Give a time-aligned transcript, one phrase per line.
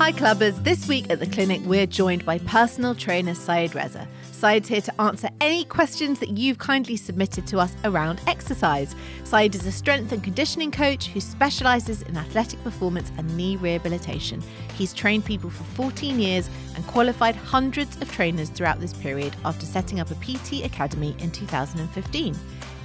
[0.00, 0.64] Hi, clubbers.
[0.64, 4.08] This week at the clinic, we're joined by personal trainer Saeid Reza.
[4.32, 8.96] Saeid's here to answer any questions that you've kindly submitted to us around exercise.
[9.24, 14.42] Syed is a strength and conditioning coach who specialises in athletic performance and knee rehabilitation.
[14.74, 19.66] He's trained people for 14 years and qualified hundreds of trainers throughout this period after
[19.66, 22.34] setting up a PT academy in 2015.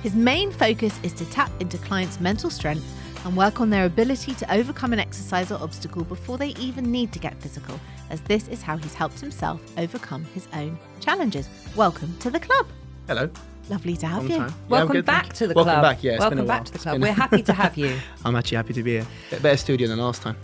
[0.04, 2.86] His main focus is to tap into clients' mental strength
[3.26, 7.12] and work on their ability to overcome an exercise or obstacle before they even need
[7.12, 7.80] to get physical,
[8.10, 11.50] as this is how he's helped himself overcome his own challenges.
[11.76, 12.68] Welcome to the club.
[13.08, 13.30] Hello.
[13.68, 14.38] Lovely to have Long you.
[14.38, 14.50] time.
[14.50, 15.84] Yeah, Welcome good, back to the Welcome club.
[15.84, 16.12] back, yeah.
[16.14, 16.66] It's Welcome been a back while.
[16.66, 17.02] to the club.
[17.02, 17.98] We're happy to have you.
[18.26, 19.08] I'm actually happy to be here.
[19.42, 20.38] Better studio than last time.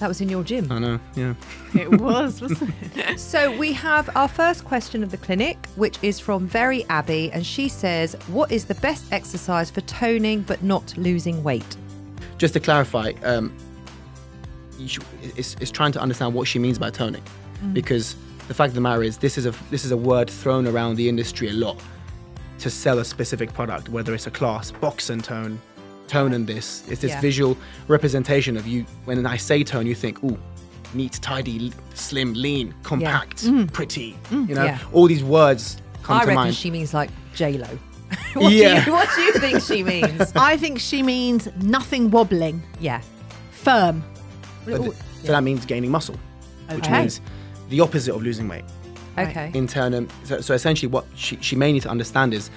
[0.00, 0.70] That was in your gym.
[0.70, 1.34] I know, yeah.
[1.74, 3.18] It was, wasn't it?
[3.20, 7.46] So we have our first question of the clinic, which is from Very Abbey, and
[7.46, 11.76] she says, "What is the best exercise for toning but not losing weight?"
[12.38, 13.52] Just to clarify, um,
[14.78, 15.04] you should,
[15.36, 17.22] it's, it's trying to understand what she means by toning,
[17.64, 17.72] mm.
[17.74, 18.14] because
[18.48, 20.96] the fact of the matter is, this is a this is a word thrown around
[20.96, 21.80] the industry a lot
[22.58, 25.60] to sell a specific product, whether it's a class, box and tone,
[26.08, 26.84] tone and this.
[26.88, 27.20] It's this Yeah.
[27.20, 27.56] visual
[27.88, 28.86] representation of you.
[29.04, 30.38] When I say tone, you think, ooh,
[30.94, 33.70] neat, tidy, slim, lean, compact, mm.
[33.72, 34.16] pretty.
[34.30, 34.48] Mm.
[34.48, 34.78] You know, Yeah.
[34.92, 36.54] all these words come I to reckon mind.
[36.54, 37.68] she means like J Lo.
[38.34, 38.84] what, Yeah.
[38.84, 40.32] do you, what do you think she means?
[40.36, 43.00] I think she means nothing wobbling, yeah.
[43.50, 44.04] firm.
[44.64, 46.16] But th- So that means gaining muscle,
[46.70, 47.00] which Okay.
[47.00, 47.20] means
[47.68, 48.64] the opposite of losing weight.
[49.18, 49.50] Okay.
[49.54, 52.50] In turn, um, so, so essentially, what she, she may need to understand is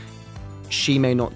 [0.69, 1.31] she may not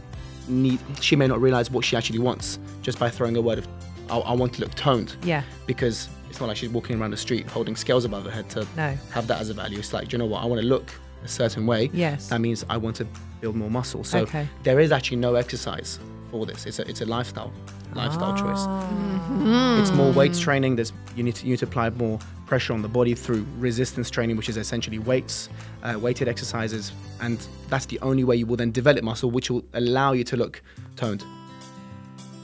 [0.48, 3.68] need, she may not realize what she actually wants just by throwing a word of,
[4.10, 5.16] I, I want to look toned.
[5.24, 5.44] Yeah.
[5.66, 8.68] Because it's not like she's walking around the street holding scales above her head to
[8.76, 8.98] No.
[9.12, 9.80] have that as a value.
[9.80, 10.44] It's like, do you know what?
[10.44, 10.92] I want to look
[11.24, 11.90] a certain way.
[11.94, 12.30] Yes.
[12.30, 13.08] That means I want to
[13.42, 14.04] build more muscle.
[14.04, 14.48] So Okay.
[14.64, 16.00] there is actually no exercise
[16.32, 16.66] for this.
[16.66, 17.52] It's a, it's a lifestyle,
[17.94, 18.60] lifestyle choice.
[18.68, 19.82] Ah.
[19.82, 20.76] It's more weights training.
[20.76, 24.10] There's you need to you need to apply more pressure on the body through resistance
[24.10, 25.50] training, which is essentially weights,
[25.84, 26.92] uh, weighted exercises,
[27.22, 30.36] and that's the only way you will then develop muscle, which will allow you to
[30.38, 30.62] look
[30.96, 31.24] toned.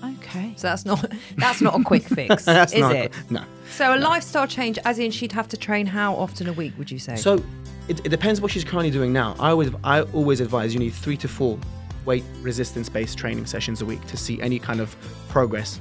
[0.03, 0.53] Okay.
[0.57, 3.13] So that's not that's not a quick fix, is not it?
[3.29, 3.43] no.
[3.71, 6.73] So a lifestyle change, as in she'd have to train how often a week?
[6.77, 7.15] Would you say?
[7.15, 7.43] So
[7.89, 9.35] it, it depends what she's currently doing now.
[9.39, 11.59] I always I always advise you need three to four
[12.05, 14.95] weight resistance based training sessions a week to see any kind of
[15.27, 15.79] progress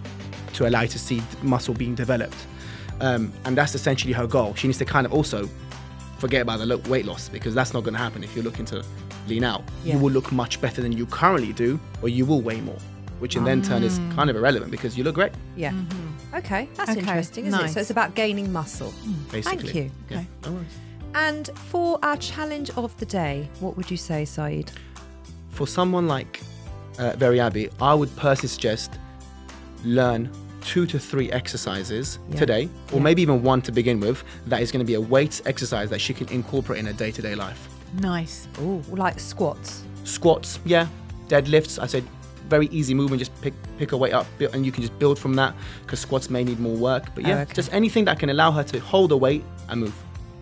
[0.54, 2.46] to allow you to see muscle being developed.
[3.00, 4.54] Um, and that's essentially her goal.
[4.54, 5.48] She needs to kind of also
[6.18, 8.64] forget about the lo- weight loss because that's not going to happen if you're looking
[8.66, 8.84] to
[9.28, 9.62] lean out.
[9.84, 9.94] Yeah.
[9.94, 12.78] You will look much better than you currently do, or you will weigh more,
[13.20, 14.14] which in then turn is mm.
[14.16, 15.70] kind of irrelevant because you look great, yeah.
[15.70, 16.36] Mm-hmm.
[16.36, 17.68] Okay, that's Okay, interesting, isn't it?
[17.68, 18.90] So it's about gaining muscle.
[18.90, 19.30] Mm.
[19.32, 19.58] basically.
[19.58, 19.90] Thank you.
[20.10, 20.16] Yeah.
[20.18, 20.26] Okay.
[20.44, 20.78] No worries.
[21.14, 24.70] And for our challenge of the day, what would you say, Saeid?
[25.50, 26.40] for someone like
[27.00, 28.92] uh, Very Abbey, I would personally suggest
[29.84, 30.30] learn
[30.60, 32.38] two to three exercises Yeah.
[32.38, 33.02] today, or Yeah.
[33.02, 34.22] maybe even one to begin with.
[34.46, 37.34] That is going to be a weights exercise that she can incorporate in her day-to-day
[37.34, 37.68] life.
[38.00, 38.46] Nice.
[38.60, 39.82] Oh, like squats.
[40.04, 40.86] Squats, yeah,
[41.28, 41.80] deadlifts.
[41.82, 42.04] I said
[42.48, 43.18] very easy movement.
[43.18, 45.54] Just pick pick a weight up, and you can just build from that.
[45.82, 47.52] Because squats may need more work, but Oh, yeah, okay.
[47.54, 49.94] just anything that can allow her to hold a weight and move.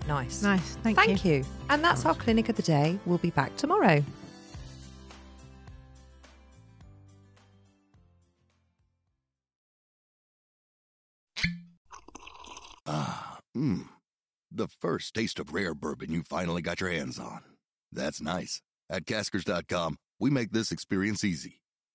[0.07, 0.43] Nice.
[0.43, 0.77] Nice.
[0.83, 1.45] Thank, Thank you.
[1.69, 2.99] And that's our clinic of the day.
[3.07, 4.05] We'll be back tomorrow.
[12.87, 13.89] Ah, mmm.
[14.53, 17.41] The first taste of rare bourbon you finally got your hands on.
[17.93, 18.63] That's nice.
[18.89, 21.61] At Caskers.com, we make this experience easy.